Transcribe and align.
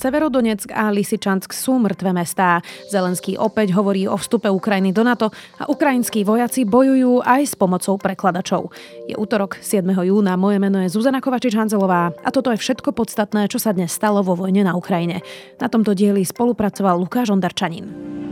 Severodonetsk 0.00 0.72
a 0.72 0.88
Lysyčansk 0.88 1.52
sú 1.52 1.76
mŕtve 1.76 2.16
mestá. 2.16 2.64
Zelenský 2.88 3.36
opäť 3.36 3.76
hovorí 3.76 4.08
o 4.08 4.16
vstupe 4.16 4.48
Ukrajiny 4.48 4.96
do 4.96 5.04
NATO 5.04 5.28
a 5.60 5.68
ukrajinskí 5.68 6.24
vojaci 6.24 6.64
bojujú 6.64 7.20
aj 7.20 7.42
s 7.44 7.52
pomocou 7.52 8.00
prekladačov. 8.00 8.72
Je 9.04 9.12
útorok 9.12 9.60
7. 9.60 9.84
júna, 9.92 10.40
moje 10.40 10.56
meno 10.56 10.80
je 10.80 10.88
Zuzana 10.88 11.20
Kovačič-Hanzelová 11.20 12.16
a 12.16 12.28
toto 12.32 12.48
je 12.48 12.56
všetko 12.56 12.96
podstatné, 12.96 13.52
čo 13.52 13.60
sa 13.60 13.76
dnes 13.76 13.92
stalo 13.92 14.24
vo 14.24 14.32
vojne 14.32 14.64
na 14.64 14.72
Ukrajine. 14.72 15.20
Na 15.60 15.68
tomto 15.68 15.92
dieli 15.92 16.24
spolupracoval 16.24 16.96
Lukáš 16.96 17.28
Ondarčanin. 17.36 18.29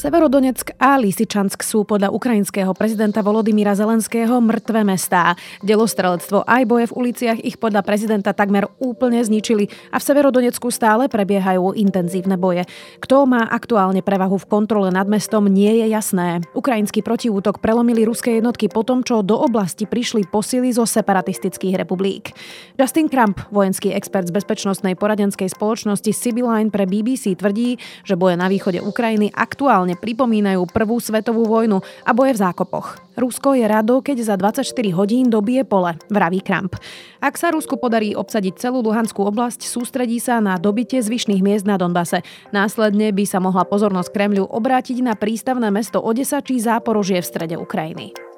Severodonetsk 0.00 0.80
a 0.80 0.96
Lysyčansk 0.96 1.60
sú 1.60 1.84
podľa 1.84 2.08
ukrajinského 2.08 2.72
prezidenta 2.72 3.20
Volodymyra 3.20 3.76
Zelenského 3.76 4.40
mŕtve 4.40 4.80
mestá. 4.80 5.36
Delostrelectvo 5.60 6.48
aj 6.48 6.62
boje 6.64 6.88
v 6.88 6.96
uliciach 7.04 7.38
ich 7.44 7.60
podľa 7.60 7.84
prezidenta 7.84 8.32
takmer 8.32 8.64
úplne 8.80 9.20
zničili 9.20 9.68
a 9.92 10.00
v 10.00 10.06
Severodonecku 10.08 10.72
stále 10.72 11.12
prebiehajú 11.12 11.76
intenzívne 11.76 12.40
boje. 12.40 12.64
Kto 13.04 13.28
má 13.28 13.44
aktuálne 13.44 14.00
prevahu 14.00 14.40
v 14.40 14.48
kontrole 14.48 14.88
nad 14.88 15.04
mestom, 15.04 15.44
nie 15.44 15.84
je 15.84 15.92
jasné. 15.92 16.48
Ukrajinský 16.56 17.04
protiútok 17.04 17.60
prelomili 17.60 18.08
ruské 18.08 18.40
jednotky 18.40 18.72
po 18.72 18.80
tom, 18.88 19.04
čo 19.04 19.20
do 19.20 19.36
oblasti 19.36 19.84
prišli 19.84 20.32
posily 20.32 20.72
zo 20.72 20.88
separatistických 20.88 21.76
republik. 21.76 22.32
Justin 22.80 23.12
Kramp, 23.12 23.52
vojenský 23.52 23.92
expert 23.92 24.24
z 24.24 24.32
bezpečnostnej 24.32 24.96
poradenskej 24.96 25.52
spoločnosti 25.52 26.08
Sibyline 26.08 26.72
pre 26.72 26.88
BBC 26.88 27.36
tvrdí, 27.36 27.76
že 28.08 28.16
boje 28.16 28.40
na 28.40 28.48
východe 28.48 28.80
Ukrajiny 28.80 29.28
aktuálne 29.36 29.89
aktuálne 29.90 29.98
pripomínajú 29.98 30.62
prvú 30.70 31.02
svetovú 31.02 31.46
vojnu 31.46 31.82
a 32.06 32.10
boje 32.14 32.38
v 32.38 32.42
zákopoch. 32.46 32.86
Rusko 33.18 33.58
je 33.58 33.66
rado, 33.66 33.98
keď 34.00 34.16
za 34.22 34.34
24 34.38 34.64
hodín 34.94 35.28
dobije 35.28 35.66
pole, 35.66 35.98
vraví 36.08 36.40
Kramp. 36.40 36.78
Ak 37.20 37.36
sa 37.36 37.50
Rusku 37.50 37.76
podarí 37.76 38.14
obsadiť 38.14 38.56
celú 38.56 38.80
Luhanskú 38.80 39.26
oblasť, 39.26 39.66
sústredí 39.66 40.22
sa 40.22 40.40
na 40.40 40.56
dobitie 40.56 41.02
zvyšných 41.02 41.42
miest 41.42 41.66
na 41.66 41.76
Donbase. 41.76 42.22
Následne 42.54 43.12
by 43.12 43.24
sa 43.26 43.42
mohla 43.42 43.66
pozornosť 43.66 44.14
Kremľu 44.14 44.46
obrátiť 44.48 45.02
na 45.04 45.18
prístavné 45.18 45.68
mesto 45.68 46.00
Odesa 46.00 46.40
či 46.40 46.62
Záporožie 46.62 47.20
v 47.20 47.28
strede 47.28 47.56
Ukrajiny. 47.58 48.29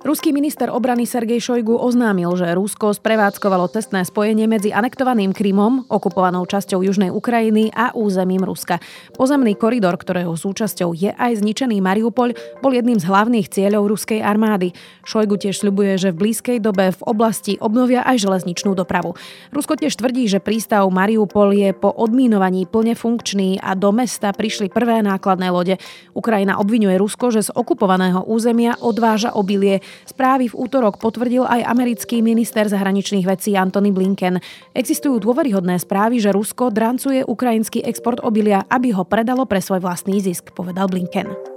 Ruský 0.00 0.32
minister 0.32 0.72
obrany 0.72 1.04
Sergej 1.04 1.44
Šojgu 1.44 1.76
oznámil, 1.76 2.32
že 2.32 2.48
Rusko 2.56 2.96
sprevádzkovalo 2.96 3.68
testné 3.68 4.00
spojenie 4.08 4.48
medzi 4.48 4.72
anektovaným 4.72 5.36
Krymom, 5.36 5.84
okupovanou 5.92 6.48
časťou 6.48 6.80
južnej 6.80 7.12
Ukrajiny 7.12 7.68
a 7.68 7.92
územím 7.92 8.40
Ruska. 8.40 8.80
Pozemný 9.12 9.60
koridor, 9.60 10.00
ktorého 10.00 10.32
súčasťou 10.32 10.96
je 10.96 11.12
aj 11.12 11.44
zničený 11.44 11.84
Mariupol, 11.84 12.32
bol 12.64 12.72
jedným 12.72 12.96
z 12.96 13.12
hlavných 13.12 13.52
cieľov 13.52 13.92
ruskej 13.92 14.24
armády. 14.24 14.72
Šojgu 15.04 15.36
tiež 15.36 15.60
sľubuje, 15.60 16.00
že 16.00 16.16
v 16.16 16.32
blízkej 16.32 16.64
dobe 16.64 16.96
v 16.96 17.02
oblasti 17.04 17.60
obnovia 17.60 18.00
aj 18.00 18.24
železničnú 18.24 18.72
dopravu. 18.72 19.20
Rusko 19.52 19.76
tiež 19.76 20.00
tvrdí, 20.00 20.24
že 20.32 20.40
prístav 20.40 20.88
Mariupol 20.88 21.52
je 21.52 21.76
po 21.76 21.92
odmínovaní 21.92 22.64
plne 22.64 22.96
funkčný 22.96 23.60
a 23.60 23.76
do 23.76 23.92
mesta 23.92 24.32
prišli 24.32 24.72
prvé 24.72 25.04
nákladné 25.04 25.52
lode. 25.52 25.76
Ukrajina 26.16 26.56
obvinuje 26.56 26.96
Rusko, 26.96 27.36
že 27.36 27.44
z 27.44 27.52
okupovaného 27.52 28.24
územia 28.24 28.80
odváža 28.80 29.36
obilie 29.36 29.84
Správy 30.06 30.52
v 30.52 30.58
útorok 30.58 31.02
potvrdil 31.02 31.42
aj 31.48 31.66
americký 31.66 32.22
minister 32.22 32.68
zahraničných 32.70 33.26
vecí 33.26 33.58
Antony 33.58 33.90
Blinken. 33.90 34.38
Existujú 34.76 35.18
dôveryhodné 35.18 35.80
správy, 35.82 36.22
že 36.22 36.30
Rusko 36.30 36.70
drancuje 36.70 37.26
ukrajinský 37.26 37.82
export 37.82 38.22
obilia, 38.22 38.62
aby 38.70 38.94
ho 38.94 39.02
predalo 39.02 39.48
pre 39.48 39.58
svoj 39.58 39.82
vlastný 39.82 40.22
zisk, 40.22 40.54
povedal 40.54 40.86
Blinken. 40.86 41.49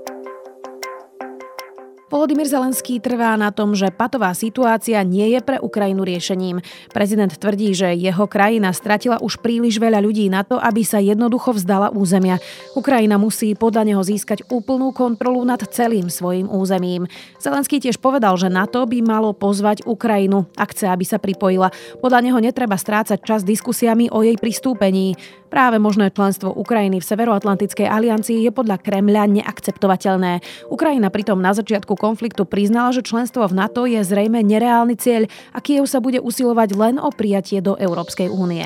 Volodymyr 2.14 2.45
Zelenský 2.45 3.02
trvá 3.02 3.33
na 3.33 3.50
tom, 3.50 3.73
že 3.73 3.89
patová 3.89 4.38
situácia 4.38 5.01
nie 5.01 5.34
je 5.34 5.41
pre 5.41 5.57
Ukrajinu 5.57 6.06
riešením. 6.06 6.62
Prezident 6.94 7.34
tvrdí, 7.34 7.74
že 7.74 7.90
jeho 7.97 8.29
krajina 8.29 8.69
stratila 8.69 9.18
už 9.18 9.41
príliš 9.41 9.81
veľa 9.81 9.97
ľudí 9.97 10.29
na 10.29 10.46
to, 10.46 10.62
aby 10.62 10.85
sa 10.85 11.01
jednoducho 11.01 11.57
vzdala 11.57 11.90
územia. 11.90 12.38
Ukrajina 12.78 13.18
musí 13.18 13.57
podľa 13.57 13.90
neho 13.90 14.01
získať 14.06 14.46
úplnú 14.53 14.94
kontrolu 14.94 15.41
nad 15.41 15.57
celým 15.74 16.13
svojim 16.13 16.46
územím. 16.53 17.09
Zelenský 17.41 17.81
tiež 17.81 17.97
povedal, 17.97 18.38
že 18.38 18.45
na 18.45 18.69
to 18.69 18.85
by 18.85 19.01
malo 19.01 19.34
pozvať 19.34 19.81
Ukrajinu, 19.81 20.45
ak 20.53 20.69
chce, 20.78 20.94
aby 20.94 21.09
sa 21.09 21.18
pripojila. 21.18 21.74
Podľa 21.97 22.30
neho 22.30 22.38
netreba 22.38 22.78
strácať 22.78 23.25
čas 23.25 23.41
diskusiami 23.41 24.13
o 24.13 24.22
jej 24.22 24.38
pristúpení. 24.38 25.18
Práve 25.53 25.78
možné 25.78 26.09
členstvo 26.09 26.50
Ukrajiny 26.50 26.97
v 26.97 27.06
Severoatlantickej 27.06 27.86
aliancii 27.86 28.41
je 28.41 28.50
podľa 28.50 28.81
Kremľa 28.81 29.30
neakceptovateľné. 29.38 30.41
Ukrajina 30.74 31.14
pritom 31.14 31.38
na 31.38 31.53
začiatku 31.53 31.94
konfliktu 31.94 32.41
priznala, 32.50 32.90
že 32.90 33.06
členstvo 33.06 33.46
v 33.46 33.62
NATO 33.62 33.86
je 33.86 34.02
zrejme 34.02 34.42
nereálny 34.42 34.97
cieľ 34.97 35.30
a 35.53 35.62
Kiev 35.62 35.86
sa 35.86 36.02
bude 36.02 36.18
usilovať 36.25 36.74
len 36.74 36.96
o 36.97 37.13
prijatie 37.13 37.62
do 37.62 37.78
Európskej 37.78 38.34
únie. 38.34 38.66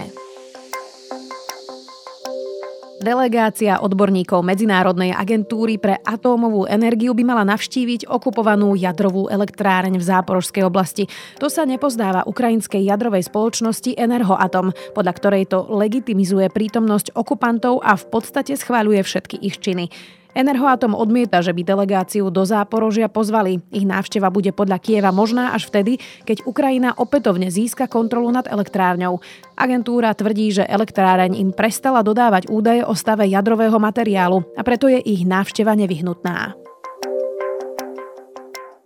Delegácia 2.97 3.77
odborníkov 3.77 4.41
Medzinárodnej 4.41 5.13
agentúry 5.13 5.77
pre 5.77 6.01
atómovú 6.01 6.65
energiu 6.65 7.13
by 7.13 7.23
mala 7.29 7.45
navštíviť 7.45 8.09
okupovanú 8.09 8.73
jadrovú 8.73 9.29
elektráreň 9.29 10.01
v 10.01 10.07
záporožskej 10.07 10.65
oblasti. 10.65 11.05
To 11.37 11.45
sa 11.45 11.69
nepozdáva 11.69 12.25
ukrajinskej 12.25 12.81
jadrovej 12.81 13.29
spoločnosti 13.29 13.93
Enerhoatom, 13.93 14.73
podľa 14.97 15.13
ktorej 15.13 15.45
to 15.45 15.69
legitimizuje 15.69 16.49
prítomnosť 16.49 17.13
okupantov 17.13 17.85
a 17.85 17.93
v 17.93 18.05
podstate 18.09 18.57
schváľuje 18.57 19.05
všetky 19.05 19.45
ich 19.45 19.61
činy. 19.61 19.93
Enerhoatom 20.35 20.91
odmieta, 20.91 21.39
že 21.39 21.55
by 21.55 21.63
delegáciu 21.63 22.27
do 22.27 22.43
Záporožia 22.43 23.07
pozvali. 23.07 23.63
Ich 23.71 23.87
návšteva 23.87 24.27
bude 24.27 24.51
podľa 24.51 24.83
Kieva 24.83 25.15
možná 25.15 25.55
až 25.55 25.71
vtedy, 25.71 26.03
keď 26.27 26.43
Ukrajina 26.43 26.91
opätovne 26.99 27.47
získa 27.47 27.87
kontrolu 27.87 28.27
nad 28.35 28.43
elektrárňou. 28.49 29.23
Agentúra 29.55 30.11
tvrdí, 30.11 30.51
že 30.51 30.67
elektráreň 30.67 31.39
im 31.39 31.55
prestala 31.55 32.03
dodávať 32.03 32.51
údaje 32.51 32.83
o 32.83 32.91
stave 32.91 33.25
jadrového 33.31 33.79
materiálu 33.79 34.43
a 34.59 34.61
preto 34.67 34.91
je 34.91 34.99
ich 34.99 35.23
návšteva 35.23 35.71
nevyhnutná. 35.79 36.66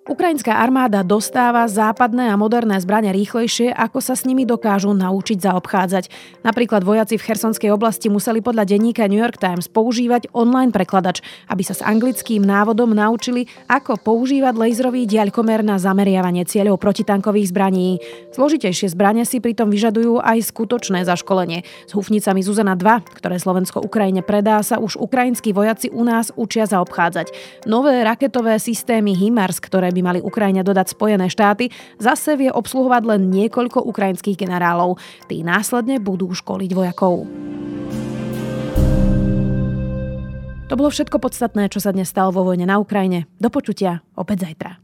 Ukrajinská 0.01 0.57
armáda 0.57 1.05
dostáva 1.05 1.69
západné 1.69 2.33
a 2.33 2.35
moderné 2.39 2.73
zbranie 2.81 3.13
rýchlejšie, 3.13 3.69
ako 3.69 4.01
sa 4.01 4.17
s 4.17 4.25
nimi 4.25 4.49
dokážu 4.49 4.97
naučiť 4.97 5.37
zaobchádzať. 5.45 6.09
Napríklad 6.41 6.81
vojaci 6.81 7.21
v 7.21 7.25
Chersonskej 7.29 7.69
oblasti 7.69 8.09
museli 8.09 8.41
podľa 8.41 8.65
denníka 8.65 9.05
New 9.05 9.21
York 9.21 9.37
Times 9.37 9.69
používať 9.69 10.33
online 10.33 10.73
prekladač, 10.73 11.21
aby 11.53 11.61
sa 11.61 11.77
s 11.77 11.85
anglickým 11.85 12.41
návodom 12.41 12.97
naučili, 12.97 13.45
ako 13.69 14.01
používať 14.01 14.57
laserový 14.57 15.05
diaľkomer 15.05 15.61
na 15.61 15.77
zameriavanie 15.77 16.49
cieľov 16.49 16.81
protitankových 16.81 17.53
zbraní. 17.53 18.01
Zložitejšie 18.33 18.89
zbranie 18.89 19.21
si 19.21 19.37
pritom 19.37 19.69
vyžadujú 19.69 20.17
aj 20.17 20.49
skutočné 20.49 21.05
zaškolenie. 21.05 21.61
S 21.61 21.93
hufnicami 21.93 22.41
Zuzana 22.41 22.73
2, 22.73 23.21
ktoré 23.21 23.37
Slovensko 23.37 23.85
Ukrajine 23.85 24.25
predá, 24.25 24.65
sa 24.65 24.81
už 24.81 24.97
ukrajinskí 24.97 25.53
vojaci 25.53 25.93
u 25.93 26.01
nás 26.01 26.33
učia 26.33 26.65
zaobchádzať. 26.65 27.29
Nové 27.69 28.01
raketové 28.01 28.57
systémy 28.57 29.13
HIMARS, 29.13 29.61
ktoré 29.61 29.90
by 29.93 30.01
by 30.01 30.17
mali 30.17 30.19
Ukrajine 30.25 30.65
dodať 30.65 30.97
Spojené 30.97 31.29
štáty, 31.29 31.69
zase 32.01 32.33
vie 32.33 32.49
obsluhovať 32.49 33.05
len 33.05 33.29
niekoľko 33.29 33.85
ukrajinských 33.85 34.33
generálov. 34.33 34.97
Tí 35.29 35.45
následne 35.45 36.01
budú 36.01 36.33
školiť 36.33 36.71
vojakov. 36.73 37.29
To 40.71 40.73
bolo 40.79 40.89
všetko 40.89 41.21
podstatné, 41.21 41.69
čo 41.69 41.83
sa 41.83 41.93
dnes 41.93 42.09
stalo 42.09 42.33
vo 42.33 42.47
vojne 42.47 42.65
na 42.65 42.79
Ukrajine. 42.81 43.29
Do 43.37 43.53
počutia 43.53 44.01
opäť 44.17 44.49
zajtra. 44.49 44.81